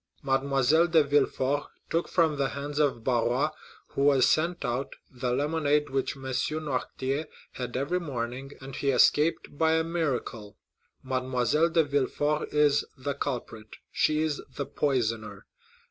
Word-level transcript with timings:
Mademoiselle 0.23 0.87
de 0.87 1.03
Villefort 1.03 1.67
took 1.91 2.07
from 2.07 2.35
the 2.35 2.49
hands 2.49 2.79
of 2.79 3.03
Barrois, 3.03 3.51
who 3.89 4.01
was 4.01 4.27
sent 4.27 4.65
out, 4.65 4.95
the 5.11 5.31
lemonade 5.31 5.91
which 5.91 6.17
M. 6.17 6.23
Noirtier 6.23 7.27
had 7.51 7.77
every 7.77 7.99
morning, 7.99 8.51
and 8.59 8.75
he 8.75 8.87
has 8.87 9.03
escaped 9.03 9.55
by 9.59 9.73
a 9.73 9.83
miracle. 9.83 10.57
Mademoiselle 11.03 11.69
de 11.69 11.83
Villefort 11.83 12.51
is 12.51 12.83
the 12.97 13.13
culprit—she 13.13 14.23
is 14.23 14.41
the 14.55 14.65
poisoner! 14.65 15.45